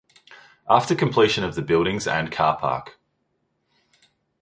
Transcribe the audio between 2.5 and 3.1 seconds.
park.